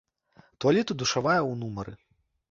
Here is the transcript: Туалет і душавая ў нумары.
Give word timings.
Туалет 0.63 0.93
і 0.93 0.95
душавая 1.01 1.39
ў 1.41 1.53
нумары. 1.61 1.93